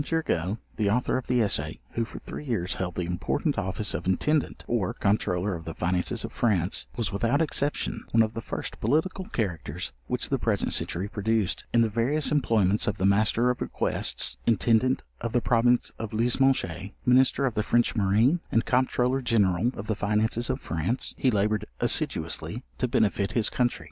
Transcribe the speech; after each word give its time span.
Turgot, 0.03 0.57
the 0.77 0.89
Author 0.89 1.15
of 1.15 1.27
the 1.27 1.43
Essay, 1.43 1.79
who, 1.91 2.05
for 2.05 2.17
three 2.17 2.43
years 2.45 2.73
held 2.73 2.95
the 2.95 3.05
important 3.05 3.59
office 3.59 3.93
of 3.93 4.07
Intendant 4.07 4.65
or 4.67 4.95
Comptroller 4.95 5.53
of 5.53 5.63
the 5.65 5.75
finances 5.75 6.23
of 6.25 6.31
FRANCE, 6.31 6.87
was, 6.97 7.11
without 7.11 7.39
exception, 7.39 8.05
one 8.09 8.23
of 8.23 8.33
the 8.33 8.41
first 8.41 8.79
political 8.79 9.25
characters 9.25 9.93
which 10.07 10.29
the 10.29 10.39
present 10.39 10.73
century 10.73 11.07
produced: 11.07 11.65
In 11.71 11.81
the 11.81 11.87
various 11.87 12.31
employments 12.31 12.87
of 12.87 12.97
the 12.97 13.05
Master 13.05 13.51
of 13.51 13.61
Requests, 13.61 14.37
Intendant 14.47 15.03
of 15.19 15.33
the 15.33 15.39
province 15.41 15.91
of 15.99 16.13
Lismoges, 16.13 16.89
Minister 17.05 17.45
of 17.45 17.53
the 17.53 17.61
French 17.61 17.95
marine, 17.95 18.39
and 18.51 18.65
Comptroller 18.65 19.21
General 19.21 19.69
of 19.75 19.85
the 19.85 19.93
finances 19.93 20.49
of 20.49 20.59
France, 20.61 21.13
he 21.15 21.29
laboured 21.29 21.65
assiduously 21.79 22.63
to 22.79 22.87
benefit 22.87 23.33
his 23.33 23.51
country. 23.51 23.79